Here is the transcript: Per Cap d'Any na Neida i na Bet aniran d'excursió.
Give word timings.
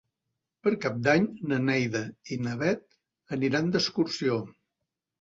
Per 0.67 0.71
Cap 0.85 0.97
d'Any 1.07 1.27
na 1.51 1.59
Neida 1.67 2.03
i 2.09 2.41
na 2.49 2.57
Bet 2.65 3.39
aniran 3.39 3.73
d'excursió. 3.79 4.45